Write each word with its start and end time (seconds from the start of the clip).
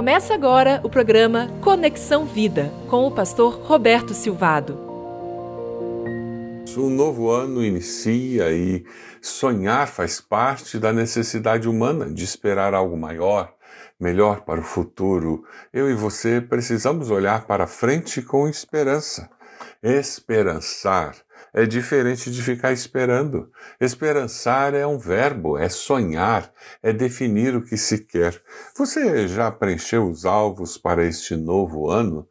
Começa 0.00 0.32
agora 0.32 0.80
o 0.82 0.88
programa 0.88 1.48
Conexão 1.60 2.24
Vida 2.24 2.72
com 2.88 3.06
o 3.06 3.10
pastor 3.10 3.60
Roberto 3.60 4.14
Silvado. 4.14 4.74
Um 6.74 6.88
novo 6.88 7.30
ano 7.30 7.62
inicia 7.62 8.50
e 8.50 8.82
sonhar 9.20 9.86
faz 9.86 10.18
parte 10.18 10.78
da 10.78 10.90
necessidade 10.90 11.68
humana 11.68 12.10
de 12.10 12.24
esperar 12.24 12.72
algo 12.72 12.96
maior, 12.96 13.52
melhor 14.00 14.40
para 14.40 14.60
o 14.60 14.64
futuro. 14.64 15.44
Eu 15.70 15.90
e 15.90 15.94
você 15.94 16.40
precisamos 16.40 17.10
olhar 17.10 17.44
para 17.44 17.66
frente 17.66 18.22
com 18.22 18.48
esperança. 18.48 19.28
Esperançar 19.82 21.16
é 21.52 21.66
diferente 21.66 22.30
de 22.30 22.42
ficar 22.42 22.72
esperando. 22.72 23.50
Esperançar 23.80 24.74
é 24.74 24.86
um 24.86 24.98
verbo, 24.98 25.58
é 25.58 25.68
sonhar, 25.68 26.52
é 26.82 26.92
definir 26.92 27.56
o 27.56 27.62
que 27.62 27.76
se 27.76 28.04
quer. 28.04 28.40
Você 28.76 29.26
já 29.26 29.50
preencheu 29.50 30.08
os 30.08 30.24
alvos 30.24 30.78
para 30.78 31.04
este 31.04 31.36
novo 31.36 31.90
ano? 31.90 32.28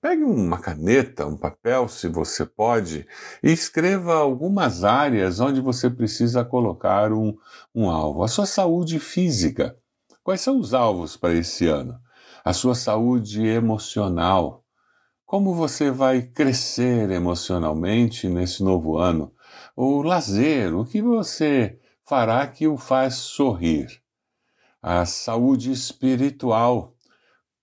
Pegue 0.00 0.24
uma 0.24 0.58
caneta, 0.58 1.26
um 1.26 1.36
papel, 1.36 1.88
se 1.88 2.08
você 2.08 2.44
pode, 2.44 3.06
e 3.42 3.50
escreva 3.50 4.14
algumas 4.14 4.84
áreas 4.84 5.40
onde 5.40 5.60
você 5.60 5.88
precisa 5.88 6.44
colocar 6.44 7.12
um, 7.12 7.36
um 7.74 7.88
alvo. 7.88 8.22
A 8.22 8.28
sua 8.28 8.46
saúde 8.46 8.98
física. 8.98 9.76
Quais 10.22 10.40
são 10.40 10.58
os 10.58 10.74
alvos 10.74 11.16
para 11.16 11.34
esse 11.34 11.66
ano? 11.66 11.98
A 12.44 12.52
sua 12.52 12.74
saúde 12.74 13.46
emocional 13.46 14.65
como 15.26 15.52
você 15.52 15.90
vai 15.90 16.22
crescer 16.22 17.10
emocionalmente 17.10 18.28
nesse 18.28 18.62
novo 18.62 18.96
ano? 18.96 19.32
O 19.76 20.00
lazer, 20.00 20.72
o 20.72 20.84
que 20.84 21.02
você 21.02 21.80
fará 22.04 22.46
que 22.46 22.68
o 22.68 22.76
faz 22.76 23.16
sorrir? 23.16 23.88
A 24.80 25.04
saúde 25.04 25.72
espiritual, 25.72 26.94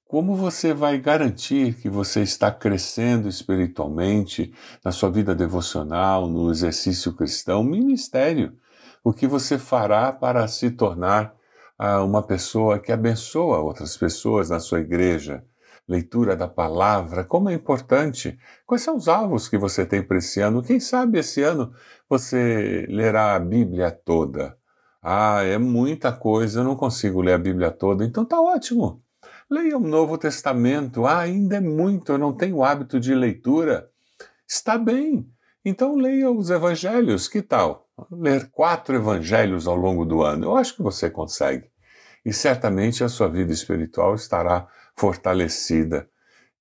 como 0.06 0.36
você 0.36 0.74
vai 0.74 0.98
garantir 0.98 1.76
que 1.76 1.90
você 1.90 2.22
está 2.22 2.52
crescendo 2.52 3.30
espiritualmente 3.30 4.54
na 4.84 4.92
sua 4.92 5.10
vida 5.10 5.34
devocional, 5.34 6.28
no 6.28 6.52
exercício 6.52 7.14
cristão, 7.14 7.64
ministério? 7.64 8.58
O 9.02 9.14
que 9.14 9.26
você 9.26 9.58
fará 9.58 10.12
para 10.12 10.46
se 10.50 10.70
tornar 10.70 11.34
ah, 11.80 12.04
uma 12.04 12.22
pessoa 12.22 12.78
que 12.78 12.92
abençoa 12.92 13.60
outras 13.60 13.96
pessoas 13.96 14.50
na 14.50 14.60
sua 14.60 14.82
igreja? 14.82 15.46
Leitura 15.88 16.36
da 16.36 16.48
palavra, 16.48 17.24
como 17.24 17.50
é 17.50 17.54
importante. 17.54 18.38
Quais 18.66 18.82
são 18.82 18.96
os 18.96 19.08
alvos 19.08 19.50
que 19.50 19.58
você 19.58 19.86
tem 19.86 20.02
para 20.02 20.18
esse 20.18 20.40
ano? 20.40 20.64
Quem 20.64 20.80
sabe 20.80 21.20
esse 21.20 21.42
ano 21.42 21.74
você 22.10 22.86
lerá 22.90 23.36
a 23.36 23.40
Bíblia 23.40 23.92
toda. 23.92 24.58
Ah, 25.02 25.44
é 25.44 25.58
muita 25.58 26.14
coisa, 26.14 26.62
eu 26.62 26.64
não 26.64 26.76
consigo 26.76 27.22
ler 27.22 27.34
a 27.34 27.38
Bíblia 27.38 27.72
toda, 27.72 28.06
então 28.06 28.24
tá 28.24 28.40
ótimo. 28.40 29.04
Leia 29.50 29.78
o 29.78 29.82
Novo 29.82 30.18
Testamento. 30.18 31.06
Ah, 31.06 31.20
ainda 31.20 31.58
é 31.58 31.62
muito, 31.62 32.14
eu 32.14 32.18
não 32.18 32.34
tenho 32.34 32.64
hábito 32.64 33.00
de 33.00 33.14
leitura. 33.14 33.90
Está 34.48 34.78
bem. 34.78 35.30
Então 35.66 35.96
leia 35.96 36.32
os 36.32 36.50
evangelhos, 36.50 37.28
que 37.28 37.42
tal? 37.42 37.88
Ler 38.12 38.50
quatro 38.52 38.96
evangelhos 38.96 39.68
ao 39.68 39.76
longo 39.76 40.06
do 40.06 40.22
ano. 40.22 40.46
Eu 40.46 40.58
acho 40.58 40.76
que 40.76 40.82
você 40.82 41.10
consegue. 41.10 41.70
E 42.26 42.32
certamente 42.32 43.04
a 43.04 43.10
sua 43.10 43.28
vida 43.28 43.52
espiritual 43.52 44.16
estará 44.16 44.68
fortalecida. 44.96 46.08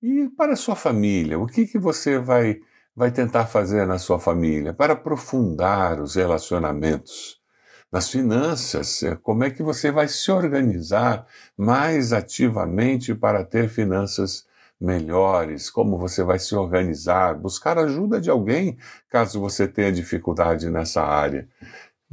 E 0.03 0.29
para 0.37 0.55
a 0.55 0.57
sua 0.57 0.75
família, 0.75 1.39
o 1.39 1.47
que, 1.47 1.67
que 1.67 1.79
você 1.79 2.19
vai, 2.19 2.61
vai 2.95 3.11
tentar 3.11 3.47
fazer 3.47 3.87
na 3.87 3.99
sua 3.99 4.19
família 4.19 4.73
para 4.73 4.95
aprofundar 4.95 6.01
os 6.01 6.17
relacionamentos? 6.17 7.41
Nas 7.91 8.11
finanças, 8.11 9.03
é, 9.03 9.17
como 9.17 9.45
é 9.45 9.51
que 9.51 9.63
você 9.63 9.91
vai 9.91 10.09
se 10.09 10.33
organizar 10.33 11.27
mais 11.57 12.13
ativamente 12.13 13.15
para 13.15 13.45
ter 13.45 13.69
finanças 13.69 14.47
melhores? 14.81 15.71
Como 15.71 15.99
você 15.99 16.25
vai 16.25 16.39
se 16.39 16.55
organizar? 16.55 17.35
Buscar 17.35 17.79
ajuda 17.79 18.21
de 18.21 18.31
alguém 18.31 18.79
caso 19.11 19.39
você 19.39 19.69
tenha 19.69 19.93
dificuldade 19.93 20.71
nessa 20.71 21.03
área. 21.03 21.47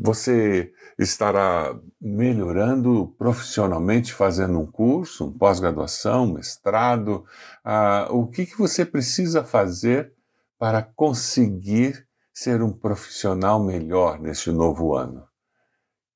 Você 0.01 0.71
estará 0.97 1.77
melhorando 1.99 3.13
profissionalmente, 3.17 4.13
fazendo 4.13 4.57
um 4.57 4.65
curso, 4.65 5.25
um 5.27 5.37
pós-graduação, 5.37 6.33
mestrado. 6.33 7.25
Ah, 7.63 8.07
o 8.09 8.27
que, 8.27 8.45
que 8.45 8.57
você 8.57 8.85
precisa 8.85 9.43
fazer 9.43 10.13
para 10.57 10.81
conseguir 10.81 12.07
ser 12.33 12.61
um 12.61 12.71
profissional 12.71 13.61
melhor 13.61 14.21
neste 14.21 14.51
novo 14.51 14.95
ano? 14.95 15.27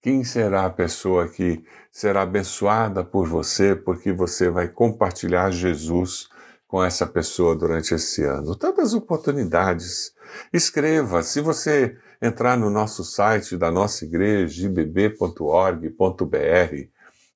Quem 0.02 0.24
será 0.24 0.66
a 0.66 0.70
pessoa 0.70 1.28
que 1.28 1.64
será 1.92 2.22
abençoada 2.22 3.04
por 3.04 3.28
você 3.28 3.76
porque 3.76 4.14
você 4.14 4.50
vai 4.50 4.70
compartilhar 4.70 5.52
Jesus 5.52 6.30
com 6.68 6.84
essa 6.84 7.06
pessoa 7.06 7.54
durante 7.54 7.94
esse 7.94 8.24
ano? 8.24 8.56
Tantas 8.56 8.94
oportunidades. 8.94 10.14
Escreva, 10.52 11.22
se 11.22 11.42
você 11.42 11.98
entrar 12.24 12.58
no 12.58 12.70
nosso 12.70 13.04
site 13.04 13.58
da 13.58 13.70
nossa 13.70 14.06
igreja, 14.06 14.66
ibb.org.br, 14.66 15.90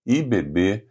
ibb.org.br, 0.05 0.89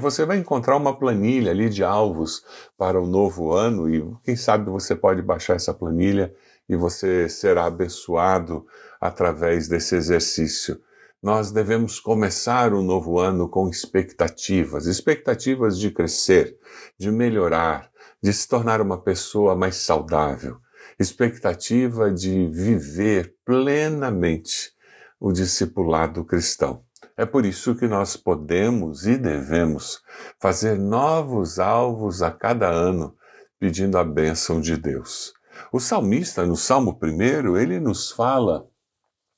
você 0.00 0.24
vai 0.24 0.38
encontrar 0.38 0.76
uma 0.76 0.96
planilha 0.96 1.50
ali 1.50 1.68
de 1.68 1.82
alvos 1.82 2.44
para 2.78 3.00
o 3.00 3.08
novo 3.08 3.52
ano 3.52 3.92
e 3.92 4.08
quem 4.24 4.36
sabe 4.36 4.70
você 4.70 4.94
pode 4.94 5.20
baixar 5.20 5.56
essa 5.56 5.74
planilha 5.74 6.32
e 6.68 6.76
você 6.76 7.28
será 7.28 7.64
abençoado 7.64 8.64
através 9.00 9.66
desse 9.66 9.96
exercício. 9.96 10.80
Nós 11.20 11.50
devemos 11.50 11.98
começar 11.98 12.72
o 12.72 12.82
novo 12.82 13.18
ano 13.18 13.48
com 13.48 13.68
expectativas, 13.68 14.86
expectativas 14.86 15.76
de 15.76 15.90
crescer, 15.90 16.56
de 16.96 17.10
melhorar, 17.10 17.90
de 18.22 18.32
se 18.32 18.46
tornar 18.46 18.80
uma 18.80 18.98
pessoa 18.98 19.56
mais 19.56 19.74
saudável 19.74 20.60
expectativa 20.98 22.10
de 22.10 22.46
viver 22.48 23.34
plenamente 23.44 24.72
o 25.20 25.32
discipulado 25.32 26.24
cristão. 26.24 26.82
É 27.16 27.24
por 27.24 27.46
isso 27.46 27.74
que 27.74 27.88
nós 27.88 28.16
podemos 28.16 29.06
e 29.06 29.16
devemos 29.16 30.02
fazer 30.38 30.78
novos 30.78 31.58
alvos 31.58 32.22
a 32.22 32.30
cada 32.30 32.68
ano, 32.68 33.16
pedindo 33.58 33.96
a 33.96 34.04
bênção 34.04 34.60
de 34.60 34.76
Deus. 34.76 35.32
O 35.72 35.80
salmista, 35.80 36.44
no 36.44 36.56
Salmo 36.56 36.98
1, 37.02 37.56
ele 37.56 37.80
nos 37.80 38.10
fala 38.10 38.66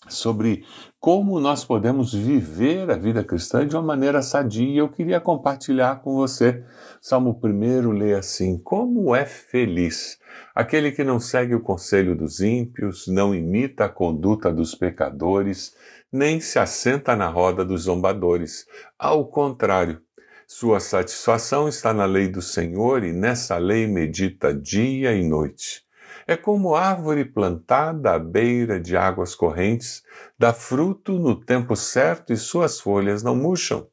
sobre 0.08 0.64
como 1.00 1.38
nós 1.38 1.64
podemos 1.64 2.12
viver 2.12 2.90
a 2.90 2.96
vida 2.96 3.22
cristã 3.22 3.66
de 3.66 3.76
uma 3.76 3.82
maneira 3.82 4.22
sadia. 4.22 4.80
Eu 4.80 4.88
queria 4.88 5.20
compartilhar 5.20 6.00
com 6.02 6.14
você. 6.14 6.64
Salmo 7.00 7.38
1 7.42 7.90
lê 7.90 8.14
assim: 8.14 8.58
Como 8.58 9.14
é 9.14 9.24
feliz 9.24 10.18
aquele 10.54 10.90
que 10.90 11.04
não 11.04 11.20
segue 11.20 11.54
o 11.54 11.60
conselho 11.60 12.16
dos 12.16 12.40
ímpios, 12.40 13.06
não 13.06 13.34
imita 13.34 13.84
a 13.84 13.88
conduta 13.88 14.52
dos 14.52 14.74
pecadores, 14.74 15.74
nem 16.12 16.40
se 16.40 16.58
assenta 16.58 17.14
na 17.14 17.28
roda 17.28 17.64
dos 17.64 17.82
zombadores. 17.82 18.66
Ao 18.98 19.26
contrário, 19.26 20.00
sua 20.46 20.80
satisfação 20.80 21.68
está 21.68 21.92
na 21.92 22.06
lei 22.06 22.26
do 22.26 22.40
Senhor 22.40 23.04
e 23.04 23.12
nessa 23.12 23.58
lei 23.58 23.86
medita 23.86 24.54
dia 24.54 25.12
e 25.12 25.22
noite. 25.22 25.87
É 26.30 26.36
como 26.36 26.74
árvore 26.74 27.24
plantada 27.24 28.12
à 28.12 28.18
beira 28.18 28.78
de 28.78 28.98
águas 28.98 29.34
correntes, 29.34 30.02
dá 30.38 30.52
fruto 30.52 31.18
no 31.18 31.34
tempo 31.34 31.74
certo 31.74 32.34
e 32.34 32.36
suas 32.36 32.78
folhas 32.78 33.22
não 33.22 33.34
murcham. 33.34 33.88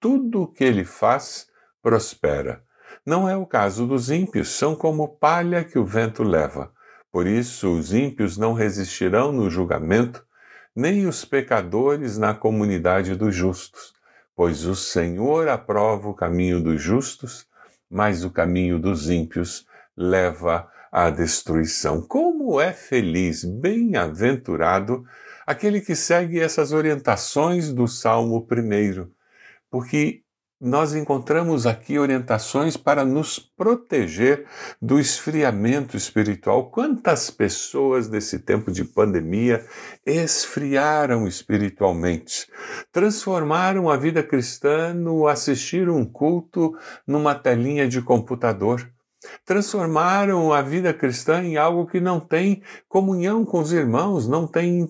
Tudo 0.00 0.42
o 0.42 0.48
que 0.48 0.64
ele 0.64 0.84
faz 0.84 1.46
prospera. 1.80 2.64
Não 3.06 3.28
é 3.28 3.36
o 3.36 3.46
caso 3.46 3.86
dos 3.86 4.10
ímpios, 4.10 4.48
são 4.48 4.74
como 4.74 5.06
palha 5.06 5.62
que 5.62 5.78
o 5.78 5.86
vento 5.86 6.24
leva. 6.24 6.72
Por 7.12 7.28
isso, 7.28 7.72
os 7.72 7.94
ímpios 7.94 8.36
não 8.36 8.54
resistirão 8.54 9.30
no 9.30 9.48
julgamento, 9.48 10.26
nem 10.74 11.06
os 11.06 11.24
pecadores 11.24 12.18
na 12.18 12.34
comunidade 12.34 13.14
dos 13.14 13.36
justos, 13.36 13.92
pois 14.34 14.64
o 14.64 14.74
Senhor 14.74 15.48
aprova 15.48 16.08
o 16.08 16.14
caminho 16.14 16.60
dos 16.60 16.82
justos, 16.82 17.46
mas 17.88 18.24
o 18.24 18.30
caminho 18.30 18.80
dos 18.80 19.08
ímpios 19.08 19.64
leva 19.96 20.68
à 20.90 21.10
destruição. 21.10 22.02
Como 22.02 22.60
é 22.60 22.72
feliz, 22.72 23.44
bem-aventurado 23.44 25.04
aquele 25.46 25.80
que 25.80 25.94
segue 25.94 26.40
essas 26.40 26.72
orientações 26.72 27.72
do 27.72 27.88
Salmo 27.88 28.46
1, 28.50 29.10
porque 29.70 30.22
nós 30.60 30.92
encontramos 30.92 31.66
aqui 31.66 32.00
orientações 32.00 32.76
para 32.76 33.04
nos 33.04 33.38
proteger 33.38 34.44
do 34.82 34.98
esfriamento 34.98 35.96
espiritual. 35.96 36.68
Quantas 36.70 37.30
pessoas 37.30 38.08
nesse 38.08 38.40
tempo 38.40 38.72
de 38.72 38.84
pandemia 38.84 39.64
esfriaram 40.04 41.28
espiritualmente, 41.28 42.50
transformaram 42.90 43.88
a 43.88 43.96
vida 43.96 44.20
cristã 44.20 44.92
no 44.92 45.28
assistir 45.28 45.88
um 45.88 46.04
culto 46.04 46.76
numa 47.06 47.36
telinha 47.36 47.86
de 47.86 48.02
computador 48.02 48.90
transformaram 49.44 50.52
a 50.52 50.62
vida 50.62 50.92
cristã 50.92 51.42
em 51.42 51.56
algo 51.56 51.86
que 51.86 52.00
não 52.00 52.20
tem 52.20 52.62
comunhão 52.88 53.44
com 53.44 53.60
os 53.60 53.72
irmãos, 53.72 54.28
não 54.28 54.46
tem 54.46 54.88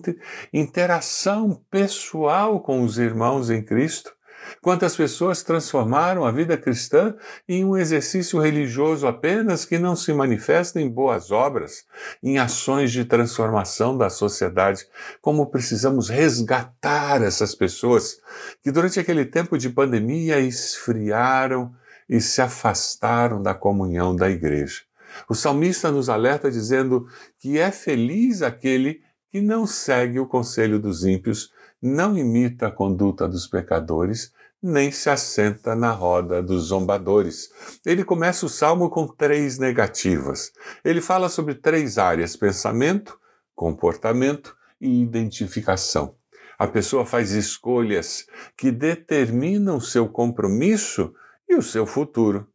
interação 0.53 1.61
pessoal 1.69 2.59
com 2.59 2.83
os 2.83 2.97
irmãos 2.97 3.49
em 3.49 3.63
Cristo. 3.63 4.13
Quantas 4.61 4.95
pessoas 4.95 5.43
transformaram 5.43 6.25
a 6.25 6.31
vida 6.31 6.57
cristã 6.57 7.15
em 7.47 7.63
um 7.63 7.77
exercício 7.77 8.39
religioso 8.39 9.07
apenas 9.07 9.63
que 9.63 9.77
não 9.77 9.95
se 9.95 10.11
manifesta 10.11 10.81
em 10.81 10.89
boas 10.89 11.31
obras, 11.31 11.85
em 12.21 12.39
ações 12.39 12.91
de 12.91 13.05
transformação 13.05 13.97
da 13.97 14.09
sociedade? 14.09 14.87
Como 15.21 15.47
precisamos 15.47 16.09
resgatar 16.09 17.21
essas 17.21 17.53
pessoas 17.53 18.19
que 18.63 18.71
durante 18.71 18.99
aquele 18.99 19.25
tempo 19.25 19.57
de 19.57 19.69
pandemia 19.69 20.39
esfriaram 20.39 21.71
e 22.09 22.19
se 22.19 22.41
afastaram 22.41 23.41
da 23.41 23.53
comunhão 23.53 24.15
da 24.15 24.29
igreja. 24.29 24.81
O 25.29 25.35
salmista 25.35 25.91
nos 25.91 26.09
alerta 26.09 26.51
dizendo 26.51 27.07
que 27.37 27.57
é 27.59 27.71
feliz 27.71 28.41
aquele 28.41 29.01
que 29.31 29.41
não 29.41 29.67
segue 29.67 30.19
o 30.19 30.27
conselho 30.27 30.79
dos 30.79 31.05
ímpios, 31.05 31.51
não 31.81 32.17
imita 32.17 32.67
a 32.67 32.71
conduta 32.71 33.27
dos 33.27 33.47
pecadores, 33.47 34.33
nem 34.61 34.91
se 34.91 35.09
assenta 35.09 35.75
na 35.75 35.91
roda 35.91 36.43
dos 36.43 36.63
zombadores. 36.63 37.49
Ele 37.85 38.03
começa 38.03 38.45
o 38.45 38.49
salmo 38.49 38.89
com 38.89 39.07
três 39.07 39.57
negativas. 39.57 40.51
Ele 40.83 40.99
fala 40.99 41.29
sobre 41.29 41.55
três 41.55 41.97
áreas: 41.97 42.35
pensamento, 42.35 43.17
comportamento 43.55 44.55
e 44.81 45.01
identificação. 45.01 46.15
A 46.57 46.67
pessoa 46.67 47.05
faz 47.05 47.31
escolhas 47.31 48.25
que 48.57 48.69
determinam 48.69 49.79
seu 49.79 50.09
compromisso 50.09 51.13
e 51.49 51.55
o 51.55 51.61
seu 51.61 51.85
futuro. 51.85 52.47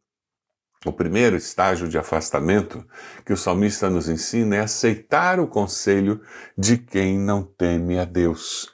O 0.85 0.93
primeiro 0.93 1.35
estágio 1.35 1.89
de 1.89 1.97
afastamento 1.97 2.85
que 3.25 3.33
o 3.33 3.37
salmista 3.37 3.89
nos 3.89 4.07
ensina 4.07 4.57
é 4.57 4.59
aceitar 4.59 5.39
o 5.39 5.47
conselho 5.47 6.21
de 6.57 6.77
quem 6.77 7.19
não 7.19 7.43
teme 7.43 7.97
a 7.99 8.05
Deus. 8.05 8.71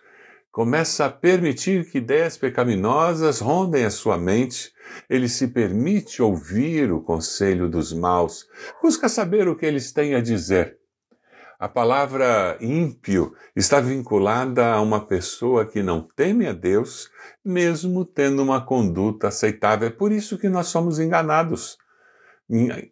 Começa 0.52 1.06
a 1.06 1.10
permitir 1.10 1.90
que 1.90 2.00
ideias 2.00 2.38
pecaminosas 2.38 3.40
rondem 3.40 3.86
a 3.86 3.90
sua 3.90 4.18
mente. 4.18 4.74
Ele 5.10 5.30
se 5.30 5.48
permite 5.48 6.22
ouvir 6.22 6.92
o 6.92 7.02
conselho 7.02 7.70
dos 7.70 7.94
maus. 7.94 8.46
Busca 8.84 9.08
saber 9.08 9.48
o 9.48 9.56
que 9.56 9.66
eles 9.66 9.94
têm 9.94 10.14
a 10.14 10.20
dizer. 10.20 10.81
A 11.62 11.70
palavra 11.70 12.58
ímpio 12.60 13.36
está 13.56 13.80
vinculada 13.80 14.74
a 14.74 14.82
uma 14.82 15.06
pessoa 15.06 15.64
que 15.64 15.84
não 15.84 16.02
teme 16.02 16.48
a 16.48 16.54
Deus, 16.54 17.08
mesmo 17.46 18.04
tendo 18.04 18.42
uma 18.42 18.66
conduta 18.66 19.28
aceitável. 19.28 19.88
É 19.88 19.92
por 19.92 20.12
isso 20.12 20.40
que 20.40 20.50
nós 20.50 20.70
somos 20.70 20.98
enganados 20.98 21.78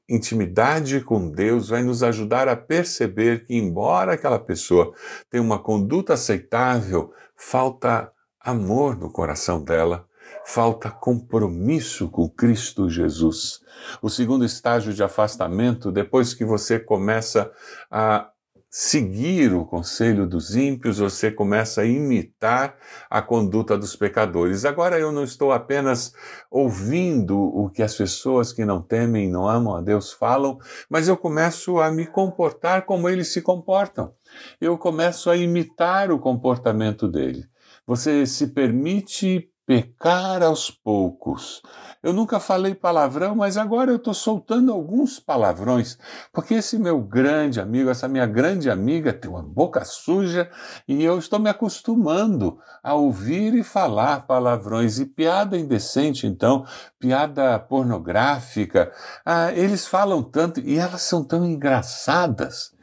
intimidade 0.07 1.01
com 1.01 1.29
Deus 1.29 1.69
vai 1.69 1.83
nos 1.83 2.01
ajudar 2.01 2.47
a 2.47 2.55
perceber 2.55 3.45
que, 3.45 3.57
embora 3.57 4.13
aquela 4.13 4.39
pessoa 4.39 4.93
tenha 5.29 5.43
uma 5.43 5.59
conduta 5.59 6.13
aceitável, 6.13 7.11
falta 7.35 8.09
amor 8.39 8.95
no 8.95 9.11
coração 9.11 9.61
dela, 9.61 10.05
falta 10.45 10.89
compromisso 10.89 12.07
com 12.07 12.29
Cristo 12.29 12.89
Jesus. 12.89 13.59
O 14.01 14.09
segundo 14.09 14.45
estágio 14.45 14.93
de 14.93 15.03
afastamento, 15.03 15.91
depois 15.91 16.33
que 16.33 16.45
você 16.45 16.79
começa 16.79 17.51
a 17.91 18.29
seguir 18.69 19.51
o 19.53 19.65
conselho 19.65 20.27
dos 20.27 20.55
ímpios, 20.55 20.99
você 20.99 21.31
começa 21.31 21.81
a 21.81 21.85
imitar 21.85 22.77
a 23.09 23.21
conduta 23.21 23.75
dos 23.77 23.95
pecadores. 23.95 24.63
Agora 24.63 24.99
eu 24.99 25.11
não 25.11 25.23
estou 25.23 25.51
apenas 25.51 26.13
ouvindo 26.51 27.37
o 27.37 27.69
que 27.69 27.81
as 27.81 27.95
pessoas 27.95 28.53
que 28.53 28.63
não 28.63 28.81
temem 28.81 29.27
e 29.27 29.31
não 29.31 29.47
amam 29.47 29.75
a 29.75 29.81
Deus 29.81 30.13
falam, 30.13 30.59
mas 30.87 31.07
eu 31.07 31.17
começo 31.17 31.79
a 31.79 31.91
me 31.91 32.05
comportar 32.05 32.85
como 32.85 33.09
eles 33.09 33.33
se 33.33 33.41
comportam. 33.41 34.13
Eu 34.61 34.77
começo 34.77 35.29
a 35.29 35.35
imitar 35.35 36.11
o 36.11 36.19
comportamento 36.19 37.07
dele. 37.07 37.45
Você 37.87 38.27
se 38.27 38.49
permite 38.49 39.49
pecar 39.69 40.41
aos 40.41 40.71
poucos. 40.71 41.61
Eu 42.01 42.11
nunca 42.11 42.39
falei 42.39 42.73
palavrão, 42.73 43.35
mas 43.35 43.55
agora 43.55 43.91
eu 43.91 43.97
estou 43.97 44.15
soltando 44.15 44.71
alguns 44.71 45.19
palavrões, 45.19 45.95
porque 46.33 46.55
esse 46.55 46.79
meu 46.79 46.99
grande 46.99 47.61
amigo, 47.61 47.87
essa 47.87 48.07
minha 48.07 48.25
grande 48.25 48.67
amiga 48.67 49.13
tem 49.13 49.29
uma 49.29 49.43
boca 49.43 49.85
suja 49.85 50.49
e 50.87 51.03
eu 51.03 51.19
estou 51.19 51.37
me 51.37 51.51
acostumando 51.51 52.57
a 52.81 52.95
ouvir 52.95 53.53
e 53.53 53.61
falar 53.61 54.25
palavrões. 54.25 54.97
E 54.97 55.05
piada 55.05 55.55
indecente, 55.55 56.25
então, 56.25 56.65
piada 56.97 57.59
pornográfica, 57.59 58.91
ah, 59.23 59.51
eles 59.53 59.85
falam 59.85 60.23
tanto 60.23 60.59
e 60.61 60.79
elas 60.79 61.03
são 61.03 61.23
tão 61.23 61.45
engraçadas. 61.45 62.73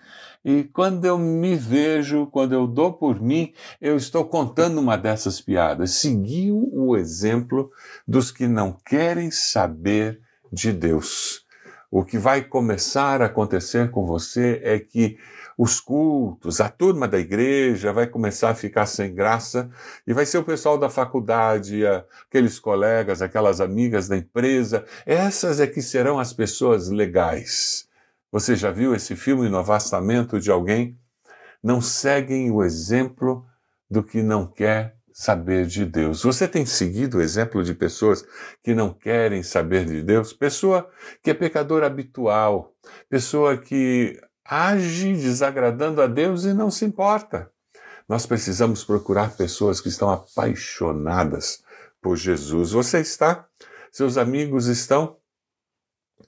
E 0.48 0.62
quando 0.62 1.04
eu 1.04 1.18
me 1.18 1.56
vejo, 1.56 2.28
quando 2.28 2.52
eu 2.52 2.68
dou 2.68 2.92
por 2.92 3.20
mim, 3.20 3.52
eu 3.80 3.96
estou 3.96 4.24
contando 4.24 4.78
uma 4.78 4.96
dessas 4.96 5.40
piadas. 5.40 5.90
Seguiu 5.94 6.70
o 6.72 6.96
exemplo 6.96 7.68
dos 8.06 8.30
que 8.30 8.46
não 8.46 8.72
querem 8.72 9.28
saber 9.32 10.20
de 10.52 10.72
Deus. 10.72 11.44
O 11.90 12.04
que 12.04 12.16
vai 12.16 12.44
começar 12.44 13.20
a 13.20 13.26
acontecer 13.26 13.90
com 13.90 14.06
você 14.06 14.60
é 14.62 14.78
que 14.78 15.18
os 15.58 15.80
cultos, 15.80 16.60
a 16.60 16.68
turma 16.68 17.08
da 17.08 17.18
igreja 17.18 17.92
vai 17.92 18.06
começar 18.06 18.50
a 18.50 18.54
ficar 18.54 18.86
sem 18.86 19.12
graça 19.12 19.68
e 20.06 20.12
vai 20.12 20.24
ser 20.24 20.38
o 20.38 20.44
pessoal 20.44 20.78
da 20.78 20.88
faculdade, 20.88 21.82
aqueles 22.28 22.60
colegas, 22.60 23.20
aquelas 23.20 23.60
amigas 23.60 24.06
da 24.06 24.16
empresa, 24.16 24.84
essas 25.04 25.58
é 25.58 25.66
que 25.66 25.82
serão 25.82 26.20
as 26.20 26.32
pessoas 26.32 26.88
legais. 26.88 27.85
Você 28.36 28.54
já 28.54 28.70
viu 28.70 28.94
esse 28.94 29.16
filme 29.16 29.48
no 29.48 29.56
avastamento 29.56 30.38
de 30.38 30.50
alguém? 30.50 31.00
Não 31.62 31.80
seguem 31.80 32.50
o 32.50 32.62
exemplo 32.62 33.46
do 33.90 34.02
que 34.02 34.22
não 34.22 34.46
quer 34.46 34.98
saber 35.10 35.64
de 35.64 35.86
Deus. 35.86 36.22
Você 36.22 36.46
tem 36.46 36.66
seguido 36.66 37.16
o 37.16 37.22
exemplo 37.22 37.64
de 37.64 37.72
pessoas 37.72 38.26
que 38.62 38.74
não 38.74 38.92
querem 38.92 39.42
saber 39.42 39.86
de 39.86 40.02
Deus? 40.02 40.34
Pessoa 40.34 40.86
que 41.22 41.30
é 41.30 41.34
pecador 41.34 41.82
habitual, 41.82 42.74
pessoa 43.08 43.56
que 43.56 44.20
age 44.44 45.14
desagradando 45.14 46.02
a 46.02 46.06
Deus 46.06 46.44
e 46.44 46.52
não 46.52 46.70
se 46.70 46.84
importa. 46.84 47.50
Nós 48.06 48.26
precisamos 48.26 48.84
procurar 48.84 49.34
pessoas 49.34 49.80
que 49.80 49.88
estão 49.88 50.10
apaixonadas 50.10 51.62
por 52.02 52.18
Jesus. 52.18 52.72
Você 52.72 53.00
está? 53.00 53.48
Seus 53.90 54.18
amigos 54.18 54.66
estão? 54.66 55.16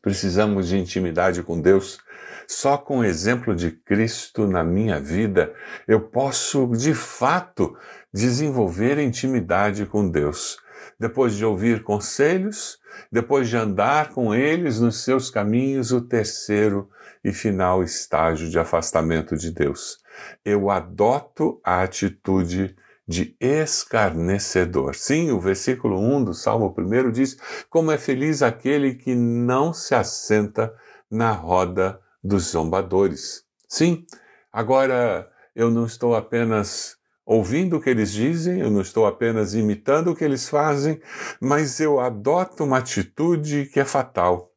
Precisamos 0.00 0.68
de 0.68 0.78
intimidade 0.78 1.42
com 1.42 1.60
Deus. 1.60 1.98
Só 2.46 2.78
com 2.78 3.00
o 3.00 3.04
exemplo 3.04 3.54
de 3.54 3.70
Cristo 3.70 4.46
na 4.46 4.64
minha 4.64 4.98
vida 4.98 5.52
eu 5.86 6.00
posso, 6.00 6.66
de 6.68 6.94
fato, 6.94 7.76
desenvolver 8.12 8.98
intimidade 8.98 9.84
com 9.84 10.08
Deus. 10.08 10.58
Depois 10.98 11.34
de 11.34 11.44
ouvir 11.44 11.82
conselhos, 11.82 12.78
depois 13.12 13.48
de 13.48 13.56
andar 13.56 14.10
com 14.10 14.34
eles 14.34 14.80
nos 14.80 15.04
seus 15.04 15.30
caminhos, 15.30 15.92
o 15.92 16.00
terceiro 16.00 16.88
e 17.22 17.32
final 17.32 17.82
estágio 17.82 18.48
de 18.48 18.58
afastamento 18.58 19.36
de 19.36 19.50
Deus. 19.50 19.98
Eu 20.44 20.70
adoto 20.70 21.60
a 21.62 21.82
atitude 21.82 22.74
de 23.08 23.34
escarnecedor. 23.40 24.94
Sim, 24.94 25.30
o 25.30 25.40
versículo 25.40 25.98
1 25.98 26.24
do 26.24 26.34
Salmo 26.34 26.74
1 26.76 27.10
diz: 27.10 27.38
Como 27.70 27.90
é 27.90 27.96
feliz 27.96 28.42
aquele 28.42 28.94
que 28.94 29.14
não 29.14 29.72
se 29.72 29.94
assenta 29.94 30.74
na 31.10 31.32
roda 31.32 31.98
dos 32.22 32.50
zombadores. 32.50 33.44
Sim, 33.66 34.04
agora 34.52 35.30
eu 35.56 35.70
não 35.70 35.86
estou 35.86 36.14
apenas 36.14 36.98
ouvindo 37.24 37.76
o 37.76 37.80
que 37.80 37.90
eles 37.90 38.12
dizem, 38.12 38.60
eu 38.60 38.70
não 38.70 38.80
estou 38.80 39.06
apenas 39.06 39.54
imitando 39.54 40.10
o 40.10 40.16
que 40.16 40.24
eles 40.24 40.48
fazem, 40.48 41.00
mas 41.40 41.80
eu 41.80 42.00
adoto 42.00 42.64
uma 42.64 42.78
atitude 42.78 43.66
que 43.66 43.80
é 43.80 43.84
fatal. 43.84 44.52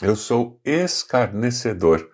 Eu 0.00 0.16
sou 0.16 0.58
escarnecedor. 0.64 2.10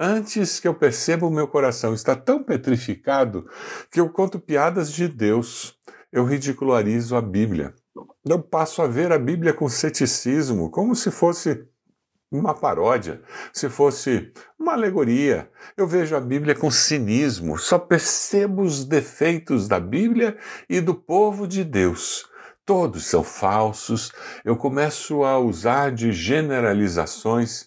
Antes 0.00 0.60
que 0.60 0.68
eu 0.68 0.74
perceba 0.74 1.26
o 1.26 1.30
meu 1.30 1.48
coração 1.48 1.92
está 1.92 2.14
tão 2.14 2.44
petrificado 2.44 3.50
que 3.90 3.98
eu 3.98 4.08
conto 4.08 4.38
piadas 4.38 4.92
de 4.92 5.08
Deus, 5.08 5.74
eu 6.12 6.24
ridicularizo 6.24 7.16
a 7.16 7.20
Bíblia. 7.20 7.74
Eu 8.24 8.40
passo 8.40 8.80
a 8.80 8.86
ver 8.86 9.10
a 9.10 9.18
Bíblia 9.18 9.52
com 9.52 9.68
ceticismo, 9.68 10.70
como 10.70 10.94
se 10.94 11.10
fosse 11.10 11.66
uma 12.30 12.54
paródia, 12.54 13.20
se 13.52 13.68
fosse 13.68 14.32
uma 14.56 14.74
alegoria. 14.74 15.50
Eu 15.76 15.88
vejo 15.88 16.14
a 16.14 16.20
Bíblia 16.20 16.54
com 16.54 16.70
cinismo, 16.70 17.58
só 17.58 17.76
percebo 17.76 18.62
os 18.62 18.84
defeitos 18.84 19.66
da 19.66 19.80
Bíblia 19.80 20.38
e 20.68 20.80
do 20.80 20.94
povo 20.94 21.44
de 21.48 21.64
Deus. 21.64 22.24
Todos 22.64 23.06
são 23.06 23.24
falsos. 23.24 24.12
Eu 24.44 24.54
começo 24.54 25.24
a 25.24 25.38
usar 25.38 25.90
de 25.90 26.12
generalizações 26.12 27.66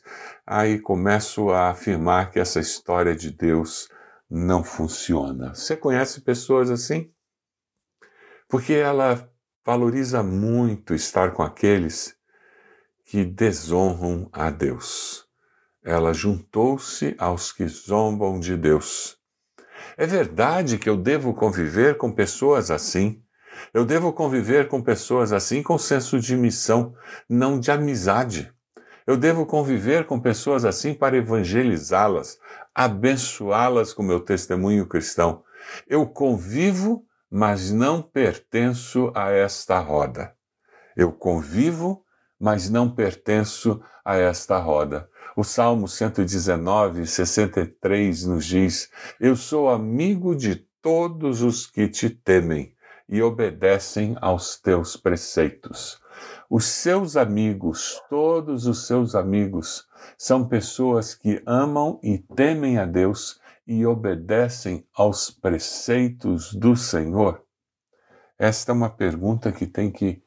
aí 0.52 0.80
começo 0.80 1.50
a 1.50 1.70
afirmar 1.70 2.30
que 2.30 2.38
essa 2.38 2.60
história 2.60 3.16
de 3.16 3.32
Deus 3.32 3.88
não 4.30 4.66
funciona. 4.66 5.56
Você 5.56 5.78
conhece 5.78 6.20
pessoas 6.20 6.70
assim? 6.70 7.10
Porque 8.50 8.74
ela 8.74 9.32
valoriza 9.66 10.22
muito 10.22 10.94
estar 10.94 11.32
com 11.32 11.42
aqueles 11.42 12.18
que 13.06 13.24
desonram 13.24 14.30
a 14.34 14.50
Deus. 14.50 15.26
Ela 15.82 16.14
juntou-se 16.14 17.16
aos 17.18 17.54
que 17.54 17.66
zombam 17.66 18.38
de 18.38 18.58
Deus. 18.58 19.18
É 19.96 20.06
verdade 20.06 20.78
que 20.78 20.90
eu 20.90 20.98
devo 20.98 21.34
conviver 21.34 21.96
com 21.96 22.12
pessoas 22.12 22.70
assim. 22.70 23.24
Eu 23.74 23.86
devo 23.86 24.12
conviver 24.12 24.68
com 24.68 24.82
pessoas 24.82 25.32
assim 25.32 25.64
com 25.64 25.78
senso 25.78 26.20
de 26.20 26.36
missão, 26.36 26.94
não 27.30 27.58
de 27.58 27.72
amizade. 27.72 28.54
Eu 29.06 29.18
devo 29.18 29.46
conviver 29.46 30.06
com 30.06 30.20
pessoas 30.20 30.64
assim 30.64 30.94
para 30.94 31.18
evangelizá-las, 31.18 32.40
abençoá-las 32.74 33.94
com 33.94 34.04
meu 34.04 34.20
testemunho 34.20 34.86
cristão. 34.86 35.44
Eu 35.88 36.06
convivo, 36.06 37.06
mas 37.30 37.72
não 37.72 38.02
pertenço 38.02 39.12
a 39.16 39.32
esta 39.32 39.80
roda. 39.80 40.34
Eu 40.96 41.12
convivo, 41.12 42.04
mas 42.40 42.70
não 42.70 42.90
pertenço 42.90 43.82
a 44.04 44.18
esta 44.18 44.58
roda. 44.58 45.10
O 45.36 45.44
Salmo 45.44 45.88
119, 45.88 47.08
63 47.08 48.26
nos 48.26 48.46
diz: 48.46 48.90
Eu 49.20 49.36
sou 49.36 49.70
amigo 49.70 50.36
de 50.36 50.56
todos 50.82 51.42
os 51.42 51.66
que 51.66 51.88
te 51.88 52.10
temem 52.10 52.76
e 53.08 53.22
obedecem 53.22 54.18
aos 54.20 54.58
teus 54.58 54.98
preceitos. 54.98 56.01
Os 56.50 56.66
seus 56.66 57.16
amigos, 57.16 58.02
todos 58.10 58.68
os 58.68 58.86
seus 58.86 59.16
amigos, 59.16 59.88
são 60.18 60.48
pessoas 60.48 61.14
que 61.16 61.42
amam 61.46 62.00
e 62.04 62.18
temem 62.18 62.78
a 62.78 62.86
Deus 62.86 63.40
e 63.66 63.86
obedecem 63.86 64.86
aos 64.94 65.30
preceitos 65.30 66.54
do 66.54 66.76
Senhor? 66.76 67.42
Esta 68.38 68.72
é 68.72 68.74
uma 68.74 68.90
pergunta 68.90 69.52
que 69.52 69.68
tem 69.68 69.92
que 69.92 70.22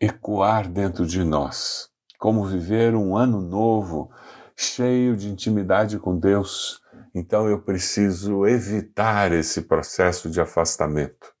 ecoar 0.00 0.68
dentro 0.68 1.06
de 1.06 1.22
nós. 1.22 1.88
Como 2.18 2.44
viver 2.44 2.94
um 2.94 3.16
ano 3.16 3.40
novo, 3.40 4.10
cheio 4.56 5.16
de 5.16 5.28
intimidade 5.28 5.98
com 5.98 6.18
Deus? 6.18 6.80
Então 7.14 7.48
eu 7.48 7.62
preciso 7.62 8.46
evitar 8.46 9.32
esse 9.32 9.62
processo 9.62 10.28
de 10.28 10.40
afastamento. 10.40 11.35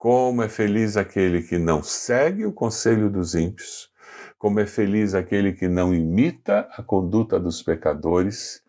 Como 0.00 0.42
é 0.42 0.48
feliz 0.48 0.96
aquele 0.96 1.42
que 1.42 1.58
não 1.58 1.82
segue 1.82 2.46
o 2.46 2.54
conselho 2.54 3.10
dos 3.10 3.34
ímpios, 3.34 3.90
como 4.38 4.58
é 4.58 4.64
feliz 4.64 5.14
aquele 5.14 5.52
que 5.52 5.68
não 5.68 5.94
imita 5.94 6.66
a 6.72 6.82
conduta 6.82 7.38
dos 7.38 7.62
pecadores, 7.62 8.62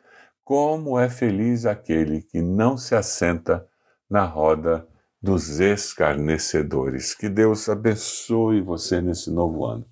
como 0.43 0.99
é 0.99 1.07
feliz 1.07 1.65
aquele 1.65 2.21
que 2.21 2.41
não 2.41 2.75
se 2.75 2.95
assenta 2.95 3.65
na 4.09 4.25
roda 4.25 4.85
dos 5.21 5.61
escarnecedores. 5.61 7.15
Que 7.15 7.29
Deus 7.29 7.69
abençoe 7.69 8.59
você 8.59 8.99
nesse 8.99 9.31
novo 9.31 9.65
ano. 9.65 9.85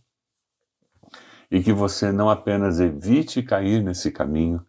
E 1.50 1.64
que 1.64 1.72
você 1.72 2.12
não 2.12 2.30
apenas 2.30 2.82
evite 2.82 3.42
cair 3.42 3.82
nesse 3.82 4.12
caminho, 4.12 4.62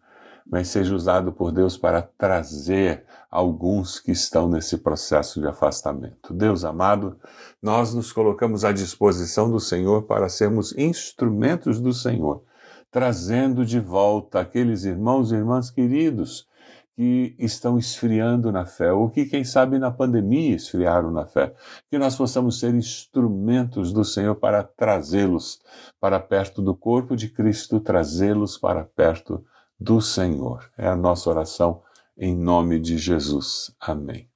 mas 0.51 0.67
seja 0.67 0.93
usado 0.93 1.31
por 1.31 1.53
Deus 1.53 1.77
para 1.77 2.01
trazer 2.01 3.05
alguns 3.31 4.01
que 4.01 4.11
estão 4.11 4.49
nesse 4.49 4.77
processo 4.77 5.39
de 5.39 5.47
afastamento. 5.47 6.33
Deus 6.33 6.65
amado, 6.65 7.15
nós 7.61 7.93
nos 7.93 8.11
colocamos 8.11 8.65
à 8.65 8.73
disposição 8.73 9.49
do 9.49 9.61
Senhor 9.61 10.03
para 10.03 10.27
sermos 10.27 10.77
instrumentos 10.77 11.79
do 11.79 11.93
Senhor, 11.93 12.43
trazendo 12.91 13.65
de 13.65 13.79
volta 13.79 14.41
aqueles 14.41 14.83
irmãos 14.83 15.31
e 15.31 15.35
irmãs 15.35 15.71
queridos 15.71 16.45
que 16.97 17.33
estão 17.39 17.77
esfriando 17.77 18.51
na 18.51 18.65
fé, 18.65 18.91
ou 18.91 19.09
que, 19.09 19.25
quem 19.25 19.45
sabe, 19.45 19.79
na 19.79 19.89
pandemia 19.89 20.57
esfriaram 20.57 21.09
na 21.09 21.25
fé. 21.25 21.53
Que 21.89 21.97
nós 21.97 22.17
possamos 22.17 22.59
ser 22.59 22.75
instrumentos 22.75 23.93
do 23.93 24.03
Senhor 24.03 24.35
para 24.35 24.61
trazê-los 24.61 25.61
para 25.97 26.19
perto 26.19 26.61
do 26.61 26.75
corpo 26.75 27.15
de 27.15 27.29
Cristo, 27.29 27.79
trazê-los 27.79 28.57
para 28.57 28.83
perto 28.83 29.41
do 29.81 29.99
Senhor. 29.99 30.69
É 30.77 30.87
a 30.87 30.95
nossa 30.95 31.27
oração 31.27 31.81
em 32.15 32.35
nome 32.35 32.79
de 32.79 32.99
Jesus. 32.99 33.75
Amém. 33.79 34.29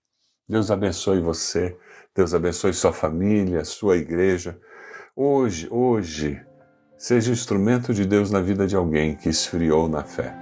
Deus 0.49 0.71
abençoe 0.71 1.21
você, 1.21 1.77
Deus 2.15 2.33
abençoe 2.33 2.73
sua 2.73 2.91
família, 2.91 3.63
sua 3.63 3.95
igreja. 3.95 4.59
Hoje, 5.15 5.67
hoje, 5.69 6.41
seja 6.97 7.31
instrumento 7.31 7.93
de 7.93 8.05
Deus 8.05 8.31
na 8.31 8.41
vida 8.41 8.65
de 8.65 8.75
alguém 8.75 9.15
que 9.15 9.29
esfriou 9.29 9.87
na 9.87 10.03
fé. 10.03 10.35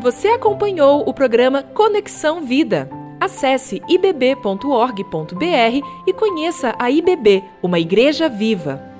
Você 0.00 0.28
acompanhou 0.28 1.08
o 1.08 1.14
programa 1.14 1.62
Conexão 1.62 2.44
Vida. 2.44 2.90
Acesse 3.20 3.80
ibb.org.br 3.88 5.06
e 6.06 6.12
conheça 6.12 6.74
a 6.76 6.90
IBB, 6.90 7.44
uma 7.62 7.78
igreja 7.78 8.28
viva. 8.28 8.91